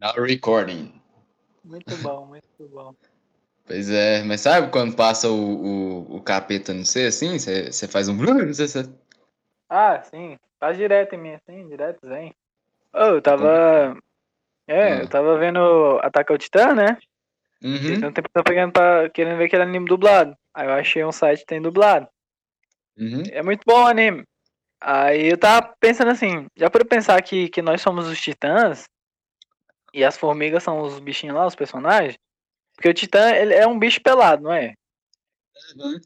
[0.00, 0.92] Now recording.
[1.64, 2.94] Muito bom, muito bom.
[3.66, 7.38] Pois é, mas sabe quando passa o, o, o capeta no C assim?
[7.38, 8.16] Você faz um.
[8.16, 8.88] Você...
[9.68, 10.38] Ah, sim.
[10.58, 12.34] Faz direto em mim, assim, direto, vem.
[12.94, 13.96] Oh, eu tava.
[14.66, 14.98] É, Ah.
[15.00, 16.96] eu tava vendo Ataque ao Titã, né?
[17.62, 17.92] Uhum.
[17.94, 19.10] Então tempo eu pegando pra.
[19.10, 20.34] querendo ver aquele anime dublado.
[20.54, 22.08] Aí eu achei um site que tem dublado.
[22.96, 23.22] Uhum.
[23.30, 24.24] É muito bom o anime.
[24.80, 28.84] Aí eu tava pensando assim, já para pensar que, que nós somos os titãs
[29.92, 32.18] e as formigas são os bichinhos lá, os personagens.
[32.74, 34.74] Porque o titã, ele é um bicho pelado, não é?
[35.76, 36.00] Uhum.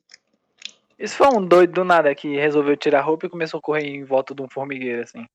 [0.99, 3.87] Isso foi um doido do nada que resolveu tirar a roupa e começou a correr
[3.87, 5.27] em volta de um formigueiro, assim.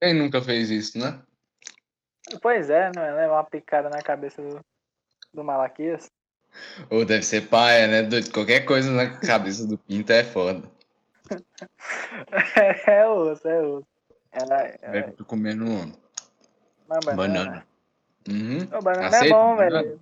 [0.00, 1.22] Quem nunca fez isso, né?
[2.40, 3.12] Pois é, né?
[3.12, 4.60] Levar uma picada na cabeça do,
[5.32, 6.10] do Malaquias.
[6.90, 8.02] Ou deve ser paia, né?
[8.02, 8.32] doido?
[8.32, 10.62] Qualquer coisa na cabeça do Pinto é foda.
[12.86, 13.86] é osso, é osso.
[14.32, 17.16] É, é, Eu tô comendo uma banana.
[17.16, 17.66] banana.
[18.28, 18.68] Uhum.
[18.72, 20.00] Ô, banana Aceita é bom, velho.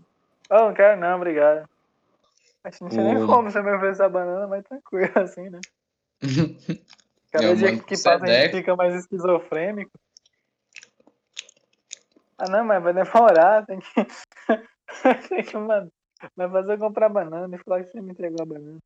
[0.51, 1.69] Ô, não quero não, obrigado.
[2.65, 5.51] Acho que não sei nem O- como você me oferecer a banana, mas tranquilo assim,
[5.51, 5.61] né?
[7.33, 9.91] Cada dia que passa a gente fica mais esquizofrênico.
[12.39, 13.89] Ah não, mas vai demorar, tem que.
[15.29, 15.91] tem que mano.
[16.37, 18.79] Vai fazer eu comprar banana e falar que você me entregou a banana.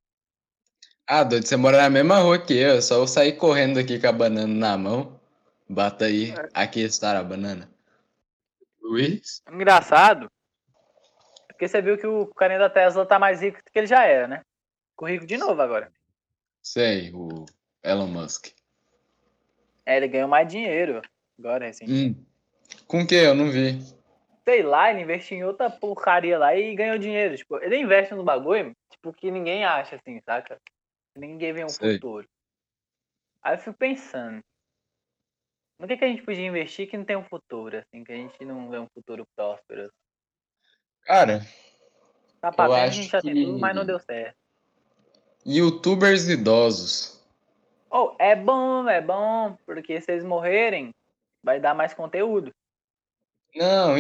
[1.07, 2.77] Ah, doido, você mora na mesma rua que eu.
[2.77, 5.21] É só eu sair correndo aqui com a banana na mão.
[5.69, 6.35] Bata aí.
[6.55, 7.69] Aqui está a banana.
[8.87, 9.43] Luiz?
[9.51, 10.31] Engraçado.
[11.49, 14.05] Porque você viu que o carinha da Tesla tá mais rico do que ele já
[14.05, 14.43] era, né?
[14.91, 15.91] Ficou rico de novo agora.
[16.63, 17.47] Sei, o
[17.83, 18.49] Elon Musk.
[19.85, 21.01] É, ele ganhou mais dinheiro
[21.39, 21.85] agora, assim.
[21.89, 22.25] Hum.
[22.87, 23.15] Com o que?
[23.15, 23.79] Eu não vi.
[24.45, 27.37] sei lá, ele investiu em outra porcaria lá e ganhou dinheiro.
[27.37, 30.61] Tipo, ele investe no bagulho, tipo, que ninguém acha, assim, saca?
[31.17, 31.95] Ninguém vê um Sei.
[31.95, 32.29] futuro.
[33.43, 34.43] Aí eu fico pensando,
[35.79, 38.17] no que, que a gente podia investir que não tem um futuro, assim, que a
[38.17, 39.91] gente não vê um futuro próspero.
[41.03, 41.47] Cara,
[42.41, 44.37] Tá Eu frente, a acho gente já que- tentou, mas não deu certo.
[45.45, 47.21] youtubers idosos.
[47.91, 50.95] Oh, é bom, é bom, porque se eles morrerem,
[51.43, 52.53] vai dar mais conteúdo.
[53.55, 53.95] Não,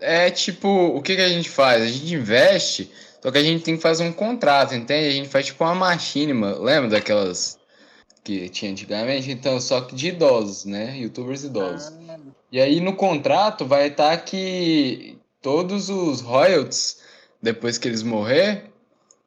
[0.00, 1.82] é tipo, o que que a gente faz?
[1.82, 2.90] A gente investe,
[3.22, 5.08] só que a gente tem que fazer um contrato, entende?
[5.08, 6.58] A gente faz tipo uma machinima.
[6.58, 7.56] Lembra daquelas
[8.26, 9.30] que tinha antigamente?
[9.30, 10.96] Então, só que de idosos, né?
[10.98, 11.92] Youtubers idosos.
[12.08, 12.18] Ah,
[12.50, 17.00] E aí no contrato vai estar que todos os royalties,
[17.40, 18.64] depois que eles morrer,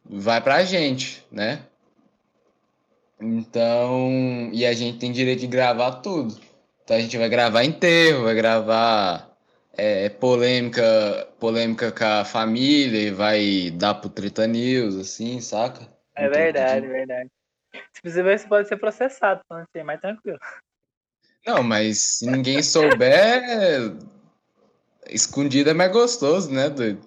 [0.04, 1.62] vai pra gente, né?
[3.22, 6.38] Então, e a gente tem direito de gravar tudo.
[6.84, 9.30] Então a gente vai gravar enterro, vai gravar
[9.78, 15.88] é, polêmica, polêmica com a família e vai dar pro Treta News, assim, saca?
[16.16, 17.30] é verdade, de- é verdade.
[17.94, 20.40] Se você ver, você pode ser processado, falando assim, mais tranquilo.
[21.46, 23.42] Não, mas se ninguém souber,
[25.10, 27.02] escondido é mais gostoso, né, doido?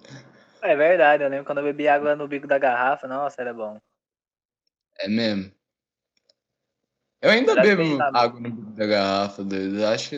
[0.61, 3.77] É verdade, eu lembro quando eu bebi água no bico da garrafa, nossa, era bom.
[4.99, 5.51] É mesmo.
[7.21, 8.17] Eu ainda bebo sabe?
[8.17, 9.79] água no bico da garrafa, doido.
[9.79, 10.15] Eu acho.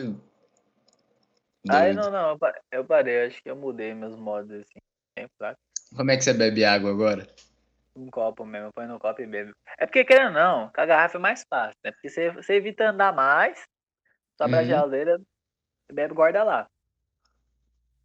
[1.68, 1.96] Ai, doido.
[1.96, 5.28] não, não, eu pa- eu parei, acho que eu mudei meus modos assim.
[5.96, 7.26] Como é que você bebe água agora?
[7.96, 9.52] Um copo mesmo, ponho no copo e bebo.
[9.78, 11.92] É porque, querendo ou não, com a garrafa é mais fácil, né?
[11.92, 13.66] Porque você, você evita andar mais,
[14.38, 14.68] sobra a Uhum.
[14.68, 16.66] geladeira, você bebe e guarda lá.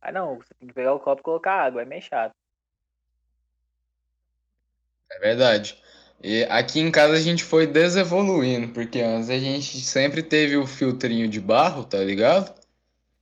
[0.02, 2.34] Aí não, você tem que pegar o copo e colocar água, é meio chato.
[5.12, 5.81] É verdade.
[6.23, 10.68] E aqui em casa a gente foi desevoluindo, porque antes a gente sempre teve o
[10.68, 12.53] filtrinho de barro, tá ligado?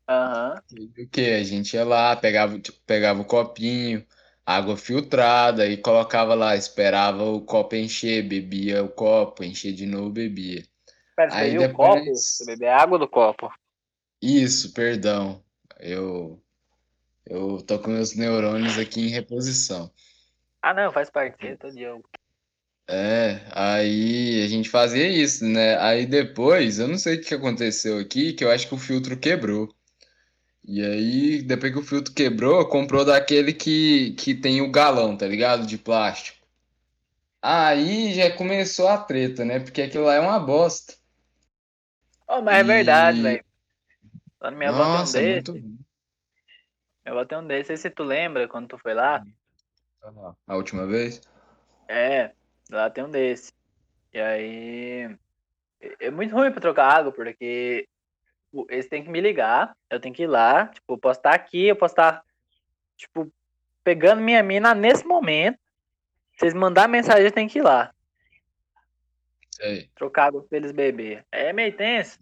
[0.08, 0.62] Aham.
[0.72, 1.22] E o que?
[1.22, 4.06] A gente ia lá, pegava, tipo, pegava o copinho,
[4.56, 10.10] água filtrada e colocava lá, esperava o copo encher, bebia o copo, encher de novo,
[10.10, 10.64] bebia.
[11.16, 12.16] Pera, Aí bebeu o depois- copo?
[12.16, 13.52] Você bebeu a água do copo.
[14.22, 15.44] Isso, perdão.
[15.80, 16.42] Eu
[17.26, 19.92] eu tô com meus neurônios aqui em reposição.
[20.62, 21.96] Ah, não, faz parte, todo dia.
[22.88, 25.78] É, aí a gente fazia isso, né?
[25.78, 29.16] Aí depois, eu não sei o que aconteceu aqui, que eu acho que o filtro
[29.16, 29.70] quebrou.
[30.72, 35.26] E aí, depois que o filtro quebrou, comprou daquele que, que tem o galão, tá
[35.26, 35.66] ligado?
[35.66, 36.38] De plástico.
[37.42, 39.60] Aí já começou a treta, né?
[39.60, 40.94] Porque aquilo lá é uma bosta.
[42.28, 43.46] Oh, mas é verdade, E- velho.
[44.40, 45.66] Lá na minha avó tem um Nossa, é muito desse.
[45.66, 45.80] ruim.
[47.04, 47.72] Minha avó tem um desse.
[47.72, 49.24] Não sei se tu lembra quando tu foi lá.
[50.48, 51.20] A última vez?
[51.88, 52.32] É,
[52.70, 53.52] lá tem um desse.
[54.14, 55.18] E aí.
[55.82, 57.88] é- É muito ruim pra trocar água, porque
[58.50, 60.68] tipo, eles têm que me ligar, eu tenho que ir lá.
[60.68, 62.24] Tipo, eu posso estar aqui, eu posso estar,
[62.98, 63.32] tipo,
[63.84, 65.60] pegando minha mina nesse momento.
[66.38, 67.94] Se eles mandarem mensagem, eu tenho que ir lá.
[69.52, 69.90] Sei.
[69.96, 71.26] Trocar água pra eles beber.
[71.32, 72.18] É meio tenso,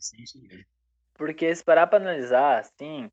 [1.14, 3.10] porque se parar pra analisar, assim.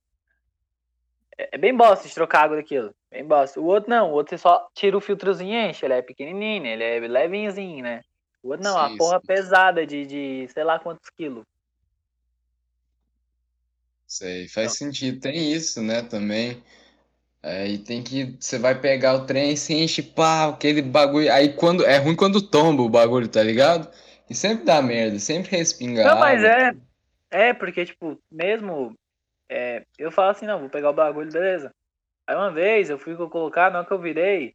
[1.36, 2.94] É, é bem bosta de trocar água daquilo.
[3.10, 3.60] Bem bosta.
[3.60, 5.84] O outro não, o outro você só tira o filtrozinho e enche.
[5.84, 8.02] Ele é pequenininho, ele é levinhozinho, né?
[8.42, 9.26] O outro não, sim, a porra sim.
[9.26, 11.44] pesada de, de sei lá quantos quilos.
[14.14, 14.74] Sei, faz não.
[14.74, 15.20] sentido.
[15.20, 16.62] Tem isso, né, também.
[17.42, 18.36] Aí tem que.
[18.38, 21.32] Você vai pegar o trem, se enche, pá, aquele bagulho.
[21.32, 21.84] Aí quando.
[21.84, 23.90] É ruim quando tomba o bagulho, tá ligado?
[24.30, 26.04] E sempre dá merda, sempre respinga.
[26.04, 26.72] Não, mas é.
[27.28, 28.94] É, porque, tipo, mesmo.
[29.48, 31.72] É, eu falo assim, não, vou pegar o bagulho, beleza.
[32.24, 34.54] Aí uma vez eu fui colocar, na hora que eu virei,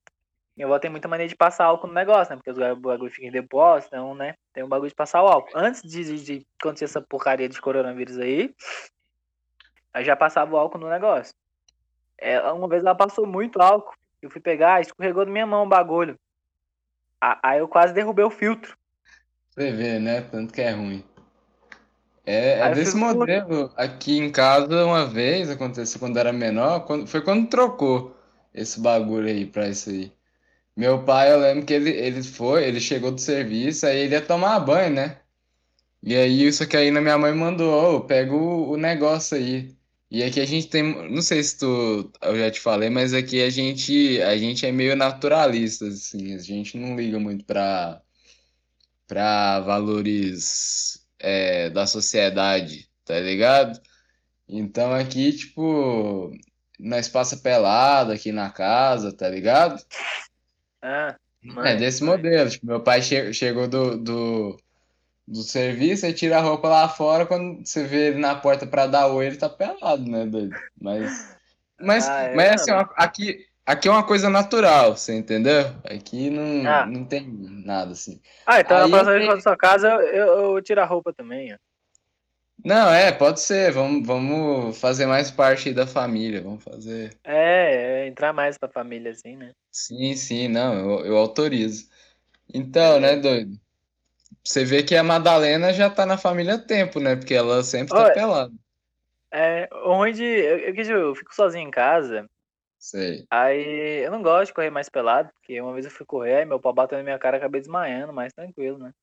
[0.56, 2.42] minha avó tem muita maneira de passar álcool no negócio, né?
[2.42, 4.36] Porque o bagulho fica em depósito, então, né?
[4.54, 5.52] Tem um bagulho de passar o álcool.
[5.54, 8.56] Antes de, de, de acontecer essa porcaria de coronavírus aí,
[9.94, 11.33] aí já passava o álcool no negócio.
[12.18, 13.94] É, uma vez ela passou muito álcool.
[14.21, 16.15] Eu fui pegar, escorregou da minha mão o bagulho.
[17.21, 18.77] Aí eu quase derrubei o filtro.
[19.50, 20.21] Você vê, né?
[20.21, 21.03] Tanto que é ruim.
[22.25, 23.71] É, é desse modelo.
[23.75, 28.15] Aqui em casa, uma vez, aconteceu quando era menor, quando, foi quando trocou
[28.53, 30.13] esse bagulho aí pra isso aí.
[30.75, 34.21] Meu pai, eu lembro que ele, ele foi, ele chegou do serviço, aí ele ia
[34.21, 35.18] tomar banho, né?
[36.01, 39.75] E aí, isso que aí na minha mãe mandou, oh, pega o, o negócio aí.
[40.12, 43.44] E aqui a gente tem, não sei se tu, eu já te falei, mas aqui
[43.44, 48.02] a gente, a gente é meio naturalista, assim, a gente não liga muito para
[49.08, 53.80] para valores é, da sociedade, tá ligado?
[54.48, 56.32] Então aqui, tipo,
[56.80, 59.84] nós passa pelado aqui na casa, tá ligado?
[60.82, 61.18] Ah,
[61.66, 64.58] é desse modelo, tipo, meu pai che chegou do, do
[65.30, 68.88] do serviço, aí tira a roupa lá fora, quando você vê ele na porta para
[68.88, 70.56] dar oi, ele tá pelado, né, doido?
[70.81, 71.38] Mas,
[71.80, 75.72] mas, ah, é, mas assim, aqui, aqui é uma coisa natural, você entendeu?
[75.84, 76.86] Aqui não, ah.
[76.88, 77.28] não tem
[77.64, 78.20] nada assim.
[78.44, 80.86] Ah, então aí na próxima vez que for sua casa, eu, eu, eu, tiro a
[80.86, 81.58] roupa também, ó.
[82.66, 83.72] Não, é, pode ser.
[83.72, 86.42] Vamos, vamos fazer mais parte da família.
[86.42, 87.18] Vamos fazer.
[87.24, 89.54] É, é entrar mais pra família, assim, né?
[89.72, 91.88] Sim, sim, não, eu, eu autorizo.
[92.54, 93.00] Então, é.
[93.00, 93.58] né, doido?
[94.44, 97.16] Você vê que a Madalena já tá na família há tempo, né?
[97.16, 98.54] Porque ela sempre tá pelada.
[99.31, 102.28] É, onde eu, eu, eu fico sozinho em casa.
[102.80, 103.26] Sei.
[103.30, 106.46] Aí eu não gosto de correr mais pelado, porque uma vez eu fui correr, aí
[106.46, 108.94] meu pau bateu na minha cara e acabei desmaiando, mas tranquilo, né?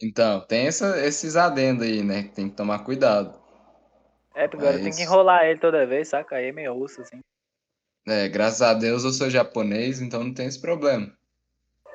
[0.00, 2.24] Então, tem essa, esses adendos aí, né?
[2.24, 3.40] Que tem que tomar cuidado.
[4.34, 6.36] É, porque agora tem que enrolar ele toda vez, saca?
[6.36, 7.20] Aí é meio osso, assim.
[8.06, 11.12] É, graças a Deus eu sou japonês, então não tem esse problema.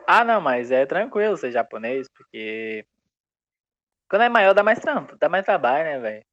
[0.07, 2.85] Ah, não, mas é tranquilo ser japonês, porque.
[4.09, 6.25] Quando é maior dá mais trampo, dá mais trabalho, né, velho?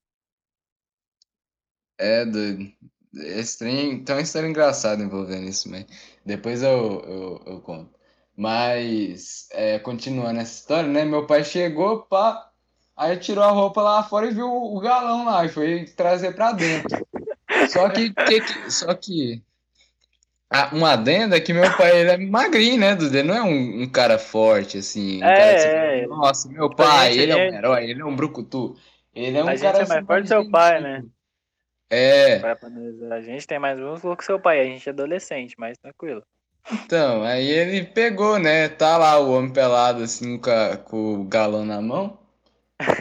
[1.99, 2.73] É, doido.
[3.15, 5.85] Esse trem tem uma história engraçada envolvendo isso, mas
[6.25, 7.93] depois eu, eu, eu conto.
[8.37, 11.05] Mas, é, continuando essa história, né?
[11.05, 12.51] Meu pai chegou, pá,
[12.97, 16.53] aí tirou a roupa lá fora e viu o galão lá e foi trazer pra
[16.53, 17.07] dentro.
[17.69, 19.43] Só que, que, só que
[20.53, 23.17] ah, um adendo é que meu pai ele é magrinho, né, Dudu?
[23.17, 25.23] Ele não é um, um cara forte, assim.
[25.23, 26.07] Um é, cara assim, é.
[26.09, 28.77] Nossa, meu pai, ele é um herói, ele é um brucutu.
[29.15, 29.79] Ele é um a cara.
[29.79, 31.05] Gente é mais forte que seu pai, né?
[31.89, 32.41] É.
[33.13, 36.23] A gente tem mais músculo que seu pai, a gente é adolescente, mas tranquilo.
[36.73, 38.69] Então, aí ele pegou, né?
[38.69, 42.19] Tá lá o homem pelado, assim, com, a, com o galão na mão.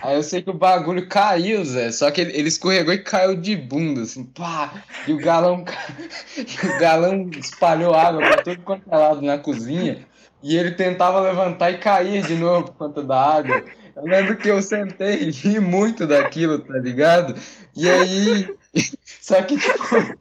[0.02, 1.92] Aí eu sei que o bagulho caiu, Zé.
[1.92, 4.84] Só que ele, ele escorregou e caiu de bunda, assim, pá!
[5.08, 5.64] E o galão,
[6.64, 10.06] o galão espalhou água pra todo quanto é lado na cozinha.
[10.42, 13.64] E ele tentava levantar e cair de novo por conta da água.
[13.96, 17.36] Eu lembro que eu sentei e ri muito daquilo, tá ligado?
[17.76, 18.56] E aí.
[19.04, 20.20] Só que, tipo.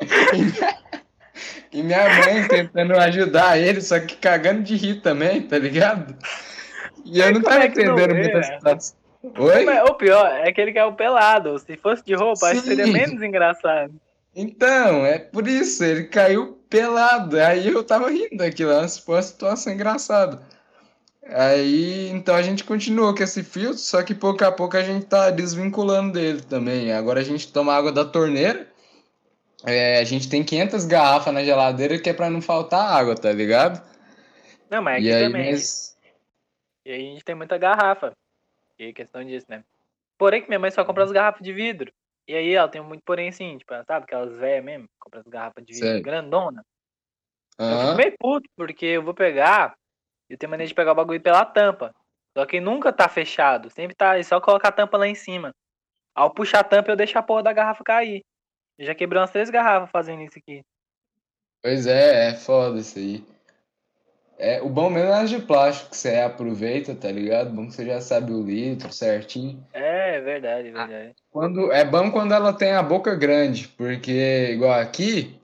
[1.72, 6.16] E minha mãe tentando ajudar ele, só que cagando de rir também, tá ligado?
[7.06, 8.96] E eu não tava é entendendo muita situação.
[9.38, 9.64] Oi?
[9.64, 11.58] É, o pior é que ele quer o pelado.
[11.58, 13.92] Se fosse de roupa, acho que seria menos engraçado.
[14.34, 17.40] Então, é por isso, ele caiu pelado.
[17.40, 18.88] Aí eu tava rindo daquilo, é uma
[19.22, 20.42] situação engraçada.
[21.28, 25.06] Aí, então a gente continuou com esse filtro, só que pouco a pouco a gente
[25.06, 26.92] tá desvinculando dele também.
[26.92, 28.68] Agora a gente toma água da torneira.
[29.64, 33.32] É, a gente tem 500 garrafas na geladeira que é pra não faltar água, tá
[33.32, 33.82] ligado?
[34.70, 35.50] Não, mas aqui e aí, também.
[35.50, 35.95] Mas...
[36.86, 38.16] E aí a gente tem muita garrafa.
[38.78, 39.64] E é questão disso, né?
[40.16, 41.92] Porém que minha mãe só compra as garrafas de vidro.
[42.28, 45.64] E aí ela tem muito porém assim, tipo, sabe, aquelas velhas mesmo, compra as garrafas
[45.64, 46.00] de vidro Sei.
[46.00, 46.64] grandona.
[47.58, 47.70] Uhum.
[47.72, 49.74] Eu fico meio puto, porque eu vou pegar,
[50.30, 51.92] eu tenho maneira de pegar o bagulho pela tampa.
[52.38, 55.52] Só que nunca tá fechado, sempre tá, é só colocar a tampa lá em cima.
[56.14, 58.24] Ao puxar a tampa, eu deixo a porra da garrafa cair.
[58.78, 60.62] Eu já quebrei umas três garrafas fazendo isso aqui.
[61.62, 63.35] Pois é, é foda isso aí.
[64.38, 67.50] É, o bom mesmo é as de plástico, que você aproveita, tá ligado?
[67.50, 69.64] Bom que você já sabe o litro certinho.
[69.72, 71.14] É, verdade, verdade.
[71.30, 75.34] Quando, é bom quando ela tem a boca grande, porque igual aqui,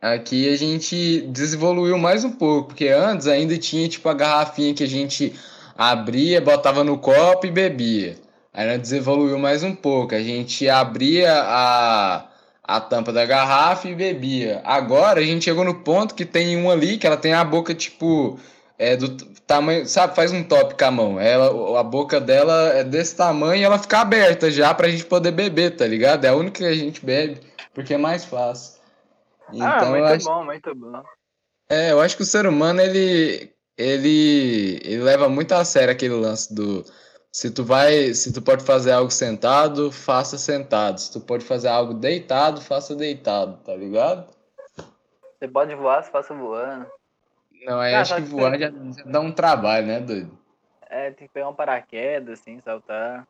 [0.00, 4.84] aqui a gente desenvoluiu mais um pouco, porque antes ainda tinha tipo a garrafinha que
[4.84, 5.32] a gente
[5.76, 8.16] abria, botava no copo e bebia.
[8.52, 12.29] Aí ela desenvoluiu mais um pouco, a gente abria a,
[12.76, 14.60] a tampa da garrafa e bebia.
[14.64, 17.74] Agora a gente chegou no ponto que tem uma ali que ela tem a boca
[17.74, 18.38] tipo
[18.78, 19.08] é do
[19.46, 21.20] tamanho, sabe, faz um top com a mão.
[21.20, 25.32] Ela, a boca dela é desse tamanho e ela fica aberta já pra gente poder
[25.32, 26.24] beber, tá ligado?
[26.24, 27.40] É a única que a gente bebe,
[27.74, 28.80] porque é mais fácil.
[29.48, 31.02] ah, Então, eu muito acho, bom, muito bom.
[31.68, 36.14] é, eu acho que o ser humano ele, ele, ele leva muito a sério aquele
[36.14, 36.84] lance do
[37.32, 40.98] se tu vai, se tu pode fazer algo sentado, faça sentado.
[40.98, 44.28] Se tu pode fazer algo deitado, faça deitado, tá ligado?
[45.38, 46.86] Você pode voar, você passa voando.
[47.64, 48.70] Não, aí Ah, acho que já, já
[49.04, 50.38] dá um trabalho, né, doido?
[50.88, 53.26] É, tem que pegar um paraquedas, assim, saltar.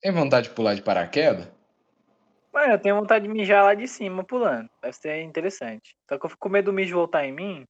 [0.00, 1.48] Tem vontade de pular de paraquedas?
[2.52, 4.70] Mano, eu tenho vontade de mijar lá de cima pulando.
[4.80, 5.94] Deve ser interessante.
[6.08, 7.66] Só que eu fico com medo do mijo voltar em mim.